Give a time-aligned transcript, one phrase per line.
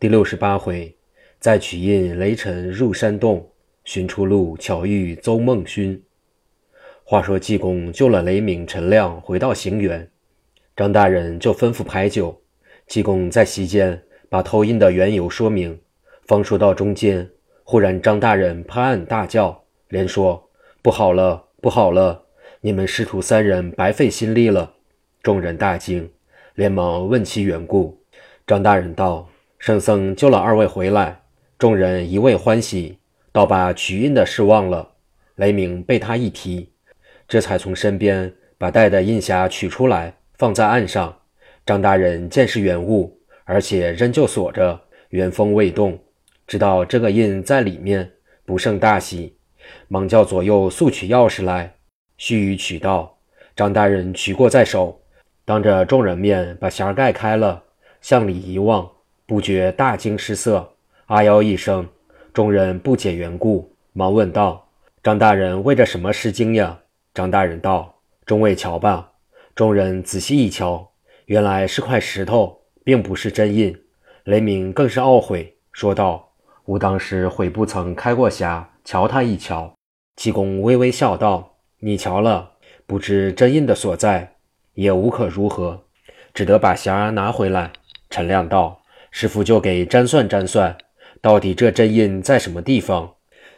[0.00, 0.94] 第六十八回，
[1.40, 3.50] 再取印雷尘入山洞，
[3.84, 6.00] 寻出路巧遇邹梦勋。
[7.02, 10.06] 话说济公救了雷鸣、陈亮，回到行辕，
[10.76, 12.40] 张大人就吩咐排酒。
[12.86, 15.76] 济公在席间把偷印的缘由说明，
[16.28, 17.28] 方说到中间，
[17.64, 20.48] 忽然张大人拍案大叫，连说
[20.80, 22.26] ：“不好了，不好了！
[22.60, 24.74] 你们师徒三人白费心力了。”
[25.24, 26.08] 众人大惊，
[26.54, 28.00] 连忙问其缘故。
[28.46, 29.28] 张大人道
[29.58, 31.22] ：“圣僧救了二位回来，
[31.58, 32.98] 众人一味欢喜，
[33.32, 34.92] 倒把取印的事忘了。
[35.34, 36.70] 雷鸣被他一提，
[37.26, 41.14] 这才从身边把带的印匣取出来，放在案上。
[41.66, 45.98] 张大人见是原物，而且仍旧锁着，原封未动，
[46.46, 48.12] 知道这个印在里面，
[48.46, 49.36] 不胜大喜，
[49.88, 51.74] 忙叫左右速取钥匙来，
[52.16, 53.18] 须臾取到。
[53.56, 55.00] 张大人取过在手。”
[55.44, 57.64] 当着众人面把匣盖开了，
[58.02, 58.86] 向里一望，
[59.28, 60.72] 不觉大惊失色，
[61.04, 61.86] 啊哟一声。
[62.32, 64.70] 众人不解缘故，忙问道
[65.04, 66.78] ：“张大人为着什么失惊呀？”
[67.12, 69.12] 张大人道：“众位瞧吧。”
[69.54, 70.92] 众人仔细一瞧，
[71.26, 73.78] 原来是块石头，并不是真印。
[74.24, 76.30] 雷鸣更是懊悔，说道
[76.64, 79.74] ：“吾当时悔不曾开过匣，瞧他一瞧。”
[80.16, 82.52] 济公微微笑道：“你瞧了，
[82.86, 84.36] 不知真印的所在。”
[84.72, 85.84] 也无可如何，
[86.32, 87.72] 只得把匣拿回来。
[88.08, 88.77] 陈亮道
[89.10, 90.76] ：“师傅就给占算占算，
[91.20, 93.14] 到底这真印在什么地方？”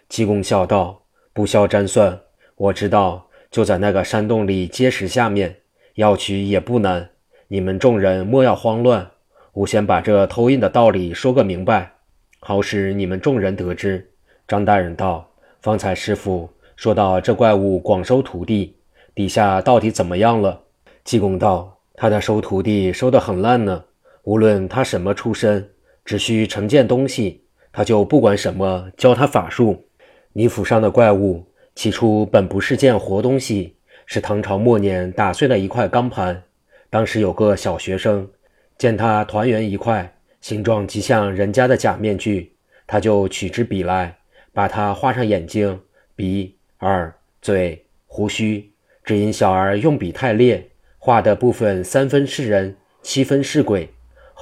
[0.09, 2.21] 济公笑道：“不消占算，
[2.57, 5.57] 我知道，就在那个山洞里阶石下面，
[5.95, 7.11] 要取也不难。
[7.49, 9.11] 你们众人莫要慌乱，
[9.53, 11.93] 我先把这偷印的道理说个明白，
[12.41, 14.11] 好使你们众人得知。”
[14.49, 15.31] 张大人道
[15.63, 18.77] ：“方才师傅说到这怪物广收徒弟，
[19.15, 20.63] 底下到底怎么样了？”
[21.05, 23.85] 济公道：“他的收徒弟收得很烂呢。
[24.25, 25.71] 无论他什么出身，
[26.05, 29.87] 只需成件东西，他就不管什么教他法术。
[30.33, 36.43] 你府上的怪物，起初本不是件活东西，是唐朝末年打碎了一块钢盘。
[36.91, 38.29] 当时有个小学生，
[38.77, 42.53] 见他团圆一块，形状极像人家的假面具，
[42.87, 44.19] 他就取支笔来，
[44.53, 45.81] 把它画上眼睛、
[46.15, 48.71] 鼻、耳、嘴、胡须，
[49.05, 50.67] 只因小儿用笔太劣。”
[51.03, 53.89] 画的部分三分是人，七分是鬼。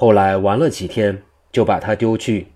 [0.01, 2.47] 后来玩了几天，就把它丢去。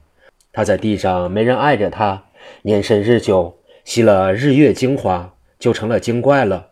[0.53, 2.23] 它在地上没人爱着它，
[2.61, 6.69] 年深日久，吸了日月精华，就成了精怪了。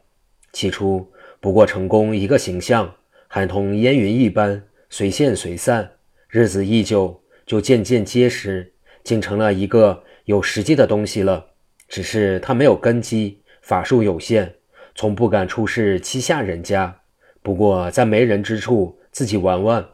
[0.53, 1.11] 起初
[1.41, 2.95] 不过成功一个形象，
[3.27, 5.91] 还同烟云一般，随现随散。
[6.29, 8.71] 日子一久，就渐渐结实，
[9.03, 11.47] 竟成了一个有实际的东西了。
[11.89, 14.55] 只是他没有根基，法术有限，
[14.95, 17.01] 从不敢出世欺下人家。
[17.41, 19.85] 不过在没人之处自己玩玩，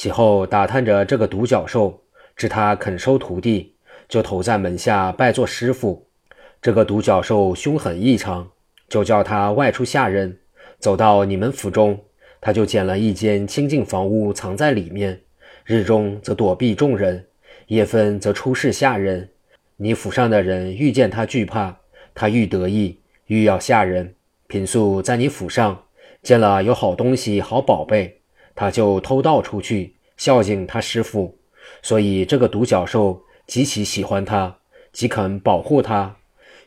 [0.00, 3.74] 其后打探着这个独角兽，知他肯收徒弟，
[4.08, 6.06] 就投在门下拜做师傅。
[6.62, 8.48] 这个独角兽凶狠异常，
[8.88, 10.38] 就叫他外出下人。
[10.78, 12.00] 走到你们府中，
[12.40, 15.20] 他就捡了一间清净房屋藏在里面，
[15.66, 17.26] 日中则躲避众人，
[17.66, 19.28] 夜分则出事下人。
[19.76, 21.76] 你府上的人遇见他惧怕，
[22.14, 24.14] 他愈得意，愈要吓人。
[24.46, 25.82] 平素在你府上。
[26.22, 28.19] 见了有好东西、好宝贝，
[28.60, 31.34] 他就偷盗出去孝敬他师傅，
[31.80, 34.54] 所以这个独角兽极其喜欢他，
[34.92, 36.14] 极肯保护他，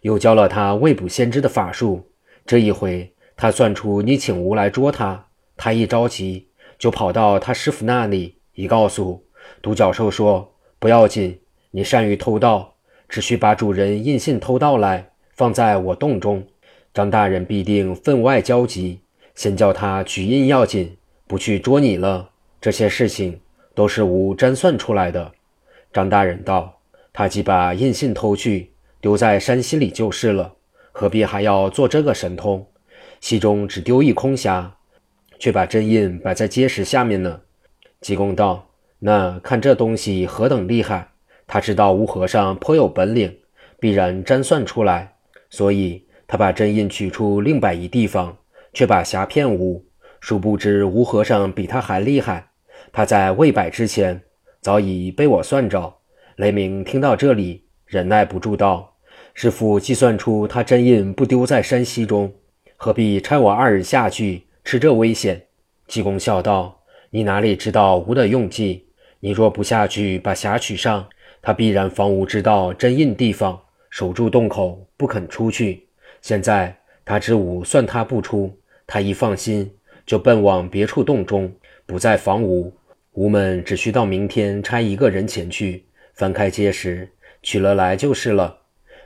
[0.02, 2.10] 又教了他未卜先知的法术。
[2.48, 6.48] 这一回，他算出你请吾来捉他，他一着急
[6.80, 9.24] 就跑到他师傅那里，一告诉
[9.62, 11.40] 独角兽说：“不要紧，
[11.70, 12.74] 你善于偷盗，
[13.08, 16.44] 只需把主人印信偷盗来，放在我洞中，
[16.92, 19.02] 张大人必定分外焦急。”
[19.38, 20.98] 先叫他取印要紧，
[21.34, 22.30] 不去捉你了。
[22.62, 23.40] 这些事情
[23.74, 25.32] 都是吾占算出来的。
[25.92, 26.80] 张大人道
[27.12, 28.70] ：“他既把印信偷去，
[29.02, 30.54] 丢在山溪里就是了，
[30.92, 32.68] 何必还要做这个神通？
[33.20, 34.70] 溪中只丢一空匣，
[35.40, 37.42] 却把真印摆在阶石下面呢？”
[38.00, 38.68] 济公道
[39.02, 41.14] ：“那看这东西何等厉害！
[41.48, 43.36] 他知道吴和尚颇有本领，
[43.80, 45.16] 必然占算出来，
[45.50, 48.38] 所以他把真印取出，另摆一地方。”
[48.76, 49.86] 却把匣骗吴，
[50.26, 52.48] 殊不知吴和尚比他还厉害。
[52.94, 54.22] 他在未摆之前，
[54.62, 55.96] 早已被我算着。
[56.38, 58.96] 雷鸣听到这里，忍耐不住道
[59.36, 62.34] ：“师傅计算出他真印不丢在山溪中，
[62.78, 65.48] 何必差我二人下去吃这危险？”
[65.90, 66.80] 济公笑道
[67.12, 68.88] ：“你哪里知道吴的用计？
[69.20, 71.06] 你若不下去把匣取上，
[71.42, 75.86] 他必然防吴知道真印地方，守住洞口不肯出去。
[76.22, 79.72] 现在他知吾算他不出。”他一放心，
[80.06, 81.52] 就奔往别处洞中，
[81.86, 82.74] 不再房屋。
[83.14, 87.08] 吾们只需到明天差一个人前去翻开碣石，
[87.42, 88.58] 取了来就是了。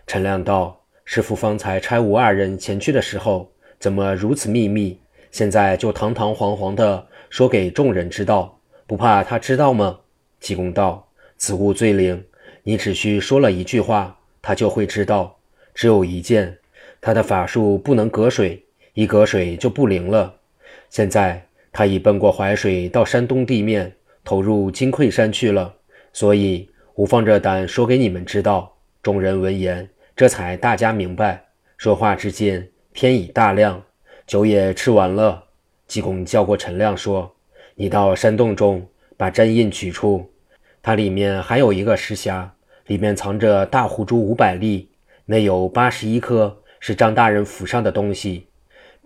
[0.06, 4.98] 陈亮道：“师傅方才差吾二人前去的时候，怎么如此秘密？
[5.30, 8.58] 现在就堂堂皇皇的说给众人知道，
[8.88, 10.00] 不怕他知道吗？”
[10.40, 11.06] 济公道
[11.38, 12.24] ：“此物最灵，
[12.64, 15.38] 你只需说了一句话，他就会知道。
[15.74, 16.58] 只有一件，
[17.02, 18.64] 他的法术不能隔水，
[18.94, 20.36] 一隔水就不灵了。
[20.90, 21.44] 现在。”
[21.74, 23.94] 他已奔过淮水，到山东地面，
[24.24, 25.76] 投入金匮山去了。
[26.12, 28.76] 所以，吾放着胆说给你们知道。
[29.04, 31.46] 众人闻言，这才大家明白。
[31.78, 33.84] 说话之间，天已大亮，
[34.26, 35.44] 酒也吃完了。
[35.86, 37.32] 济公叫过陈亮说
[37.76, 38.84] ：“你到山洞中
[39.16, 40.28] 把针印取出，
[40.82, 42.48] 它里面还有一个石匣，
[42.88, 44.90] 里面藏着大虎珠五百粒，
[45.26, 48.47] 内有八十一颗是张大人府上的东西，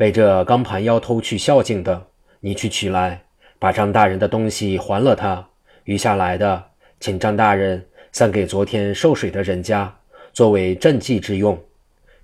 [0.01, 2.07] 被这钢盘妖偷去孝敬的。”
[2.41, 3.21] 你去取来，
[3.59, 5.47] 把张大人的东西还了他，
[5.83, 6.63] 余下来的，
[6.99, 9.95] 请张大人散给昨天受水的人家，
[10.33, 11.55] 作为赈济之用。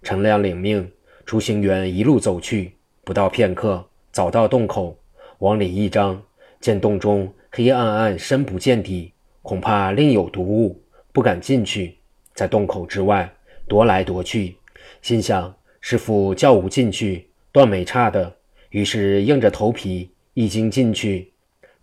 [0.02, 0.92] 陈亮领命，
[1.24, 4.98] 出行员一路走去，不到片刻，早到洞口，
[5.38, 6.20] 往里一张，
[6.60, 9.14] 见洞中黑暗暗，深不见底，
[9.44, 10.82] 恐怕另有毒物，
[11.14, 11.96] 不敢进去，
[12.34, 13.32] 在洞口之外
[13.70, 14.56] 踱来踱去，
[15.04, 18.36] 心想师傅叫吾进去，断没差的。
[18.70, 21.34] 于是硬着头皮一经进去，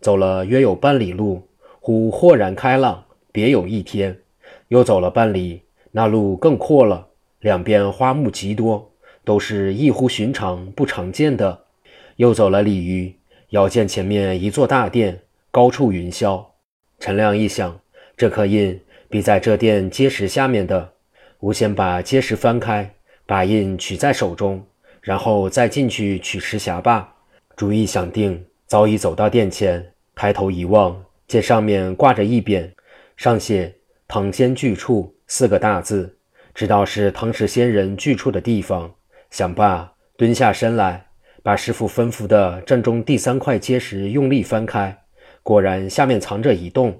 [0.01, 1.49] 走了约有半里路，
[1.81, 4.17] 忽豁然开朗，别有一天。
[4.69, 7.09] 又走了半里，那路更阔了，
[7.41, 8.93] 两边花木极多，
[9.25, 11.65] 都是异乎寻常、不常见的。
[12.19, 13.13] 又走了里余，
[13.49, 16.41] 遥见前面一座大殿，高处云霄。
[17.01, 17.81] 陈亮一想，
[18.17, 20.93] 这刻印必在这殿阶石下面的。
[21.41, 22.95] 吾先把阶石翻开，
[23.27, 24.65] 把印取在手中。
[25.05, 27.15] 然后再进去取石匣吧。
[27.55, 32.71] 主意想定，早已走到殿前，抬头一望，见上面挂着一匾，
[33.15, 33.75] 上写
[34.09, 36.17] “唐仙巨处”四个大字，
[36.55, 38.91] 知道是唐氏仙人居处的地方。
[39.31, 41.05] 想罢，蹲下身来，
[41.43, 45.05] 把师傅吩咐的正中第三块阶石用力翻开，
[45.43, 46.99] 果然下面藏着一洞，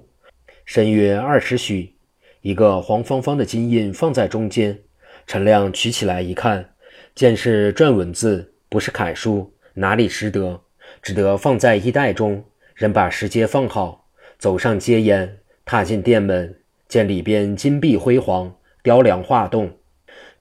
[0.63, 1.95] 深约二十许，
[2.41, 4.79] 一个黄方方的金印放在中间。
[5.25, 6.74] 陈亮取起来一看。
[7.15, 10.59] 见是篆文字，不是楷书，哪里识得？
[11.01, 12.43] 只得放在衣袋中。
[12.73, 16.53] 人把石阶放好，走上阶沿，踏进店门，
[16.89, 18.53] 见里边金碧辉煌，
[18.83, 19.71] 雕梁画栋，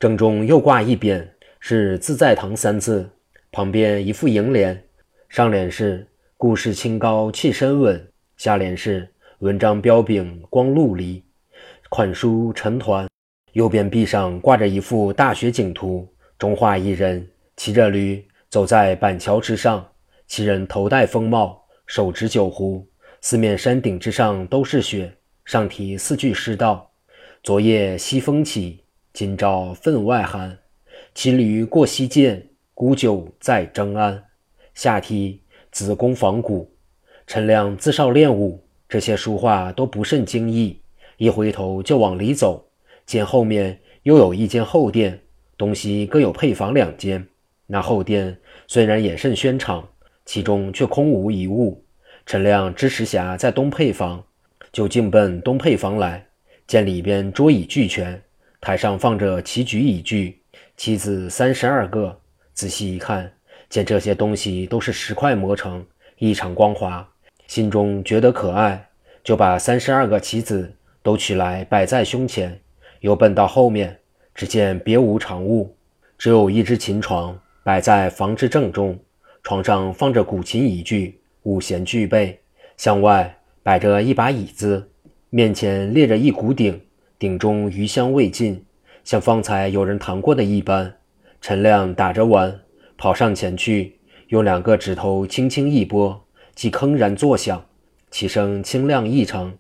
[0.01, 1.25] 正中又挂一匾，
[1.61, 3.09] 是“自在堂”三字，
[3.53, 4.83] 旁边一副楹联，
[5.29, 6.05] 上联是
[6.37, 8.05] “故事清高气深稳”，
[8.37, 11.23] 下联是“文章标炳光陆离”，
[11.89, 13.07] 款书成团。
[13.53, 16.09] 右边壁上挂着一幅大雪景图。
[16.45, 17.27] 中画一人
[17.57, 19.93] 骑着驴走在板桥之上，
[20.27, 22.87] 其人头戴风帽，手执酒壶，
[23.23, 25.11] 四面山顶之上都是雪。
[25.47, 26.91] 上题四句诗道
[27.43, 30.59] ：“昨夜西风起，今朝分外寒。
[31.15, 34.23] 骑驴过西涧，沽酒在征安。”
[34.75, 35.41] 下题
[35.73, 36.71] 子宫仿古。
[37.27, 40.79] 陈亮自少练武，这些书画都不甚惊异。
[41.17, 42.69] 一回头就往里走，
[43.07, 45.23] 见后面又有一间后殿。
[45.57, 47.27] 东西各有配房两间，
[47.67, 49.89] 那后殿虽然也甚轩敞，
[50.25, 51.85] 其中却空无一物。
[52.27, 54.25] 陈亮知石匣在东配房，
[54.73, 56.27] 就径奔东配房来，
[56.67, 58.21] 见里边桌椅俱全，
[58.61, 60.41] 台上放着棋局椅具，
[60.77, 62.21] 棋子三十二个。
[62.55, 63.31] 仔细一看，
[63.69, 65.85] 见这些东西都是石块磨成，
[66.19, 67.07] 异常光滑，
[67.47, 68.89] 心中觉得可爱，
[69.23, 72.61] 就把三十二个棋子都取来摆在胸前，
[73.01, 73.99] 又奔到后面。
[74.35, 75.77] 只见别无长物，
[76.19, 78.99] 只有一只琴床摆在房之正中，
[79.45, 82.41] 床上放着古琴一具，五弦俱备。
[82.77, 84.91] 向外摆着一把椅子，
[85.31, 86.81] 面前列着一壶鼎，
[87.17, 88.65] 鼎中余香未尽，
[89.05, 90.93] 像方才有人弹过的一般。
[91.41, 92.61] 陈亮打着碗，
[92.99, 93.97] 跑上前去，
[94.29, 96.27] 用两个指头轻轻一拨，
[96.57, 97.65] 即铿然作响，
[98.11, 99.57] 其声清亮异常，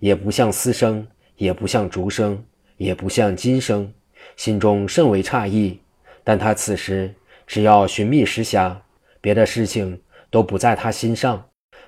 [0.00, 1.06] 也不像丝声，
[1.36, 2.44] 也不像竹声，
[2.78, 3.92] 也不像金声。
[4.36, 5.80] 心中甚为诧异，
[6.22, 7.12] 但他此时
[7.46, 8.76] 只要寻觅石匣，
[9.20, 10.00] 别的事情
[10.30, 11.42] 都不在他心上。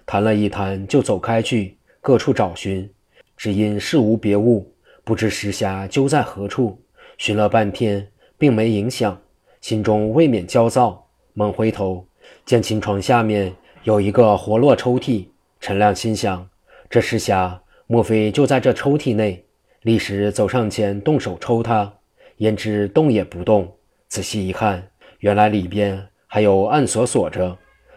[0.07, 2.91] 谈了一谈，就走开去，各处找寻，
[3.37, 4.73] 只因事无别物，
[5.05, 6.83] 不知石匣究在何处。
[7.19, 9.21] 寻了半天，并没影响，
[9.61, 11.07] 心中未免焦躁。
[11.35, 12.07] 猛回头，
[12.47, 15.27] 见琴床下面有一个活络抽屉。
[15.61, 16.49] 陈亮心想：
[16.89, 19.45] 这石匣莫非就在这抽屉内？
[19.83, 21.98] 立时走上前，动手抽它。
[22.39, 23.77] 焉知动也不动，
[24.09, 24.91] 仔细一看，
[25.21, 27.57] 原来里边还有暗锁锁着。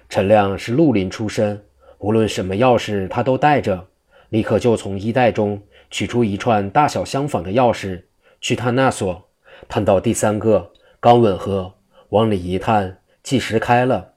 [0.09, 1.63] 陈亮是绿林出身，
[1.99, 3.87] 无论什么钥匙他都带着，
[4.29, 8.03] 立刻就从衣袋中取出一串大小相仿的钥匙，
[8.41, 9.29] 去探那所，
[9.69, 11.75] 探到第三个，刚吻合，
[12.09, 14.13] 往里一探，计时开了，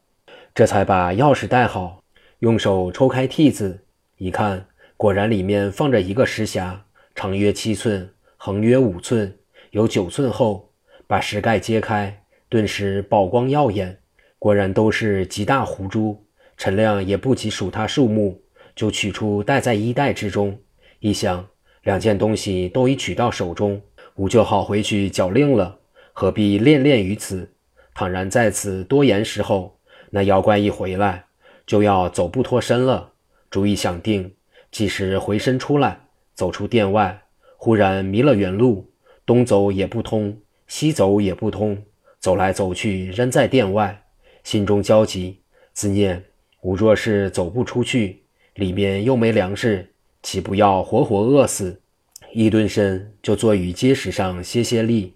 [0.54, 2.02] 这才把钥匙带好，
[2.38, 3.84] 用手抽开屉子，
[4.16, 4.66] 一看，
[4.96, 6.78] 果然里面放着一个石匣，
[7.14, 9.36] 长约七寸，横约五寸，
[9.74, 10.70] 有九寸厚。
[11.08, 13.98] 把石盖揭开，顿时宝光耀眼，
[14.38, 16.24] 果然都是极大狐珠。
[16.56, 18.40] 陈亮也不及数他数目，
[18.76, 20.56] 就取出带在衣袋之中。
[21.00, 21.44] 一想，
[21.82, 23.82] 两件东西都已取到手中，
[24.14, 25.80] 吾就好回去缴令了，
[26.12, 27.50] 何必恋恋于此？
[27.94, 29.76] 倘然在此多言时候，
[30.10, 31.24] 那妖怪一回来，
[31.66, 33.10] 就要走不脱身了。
[33.50, 34.32] 主意想定，
[34.70, 37.24] 即时回身出来，走出殿外，
[37.56, 38.93] 忽然迷了原路，
[39.26, 40.36] 东走也不通。
[40.66, 41.76] 西走也不通，
[42.18, 44.02] 走来走去仍在店外，
[44.42, 45.40] 心中焦急，
[45.74, 46.24] 自念：
[46.62, 48.22] 吾若是走不出去，
[48.54, 51.82] 里面又没粮食，岂不要活活饿死？
[52.32, 55.14] 一蹲身就坐于阶石上歇歇力，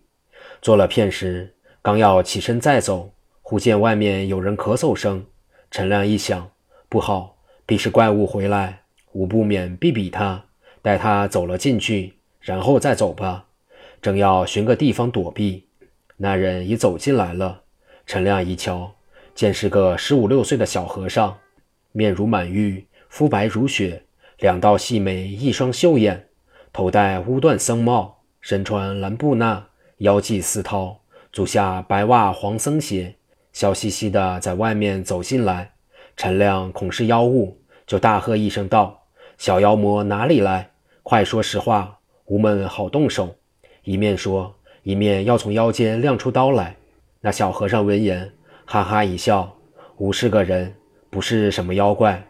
[0.60, 5.24] 坐了片时，刚要起身再走，忽见外面有人咳嗽声。
[5.70, 6.50] 陈亮一想，
[6.90, 10.44] 不好，必是怪物回来，吾不免避避他，
[10.82, 13.46] 待他走了进去，然后再走吧。
[14.00, 15.66] 正要寻个地方躲避，
[16.16, 17.62] 那人已走进来了。
[18.06, 18.92] 陈亮一瞧，
[19.34, 21.36] 见是个十五六岁的小和尚，
[21.92, 24.02] 面如满玉，肤白如雪，
[24.38, 26.28] 两道细眉，一双秀眼，
[26.72, 29.62] 头戴乌缎僧帽，身穿蓝布衲，
[29.98, 30.96] 腰系丝绦，
[31.32, 33.16] 足下白袜黄僧鞋，
[33.52, 35.72] 笑嘻嘻的在外面走进来。
[36.16, 39.04] 陈亮恐是妖物，就大喝一声道
[39.38, 40.70] ：“小妖魔哪里来？
[41.02, 43.36] 快说实话，吾们好动手。”
[43.88, 46.76] 一面说，一面要从腰间亮出刀来。
[47.22, 48.30] 那小和尚闻言，
[48.66, 49.50] 哈哈一笑
[49.96, 50.74] ：“吾是个人，
[51.08, 52.22] 不是什么妖怪。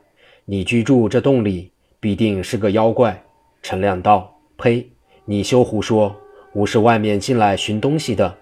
[0.45, 3.21] 你居住这洞里，必定是个妖怪。”
[3.61, 4.89] 陈亮道：“呸！
[5.25, 6.15] 你休胡说！
[6.53, 8.33] 吾是外面进来寻东西的。”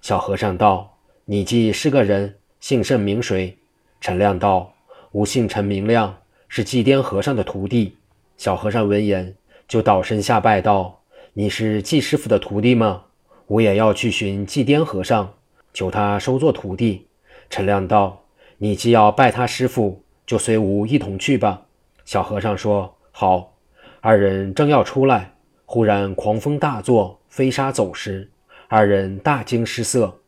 [0.00, 3.54] 小和尚道：“你既是个人，姓甚名谁？”
[4.00, 4.72] 陈亮道
[5.12, 6.16] ：“吾姓陈，明亮，
[6.48, 7.94] 是祭颠和尚的徒弟。”
[8.38, 9.34] 小和尚闻言，
[9.68, 11.02] 就倒身下拜道。
[11.36, 13.06] 你是季师傅的徒弟吗？
[13.48, 15.34] 我也要去寻祭颠和尚，
[15.72, 17.08] 求他收做徒弟。
[17.50, 18.22] 陈亮道
[18.58, 21.62] ：“你既要拜他师傅，就随吾一同去吧。”
[22.06, 23.56] 小和尚说：“好。”
[24.00, 25.34] 二人正要出来，
[25.66, 28.30] 忽然狂风大作，飞沙走石，
[28.68, 30.20] 二人大惊失色。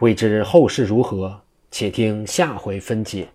[0.00, 1.40] 未知后事如何，
[1.70, 3.28] 且听下回分解。